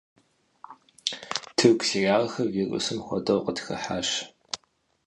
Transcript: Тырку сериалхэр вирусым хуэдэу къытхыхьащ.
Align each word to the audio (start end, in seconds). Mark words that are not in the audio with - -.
Тырку 1.55 1.85
сериалхэр 1.89 2.47
вирусым 2.55 2.99
хуэдэу 3.05 3.43
къытхыхьащ. 3.45 4.09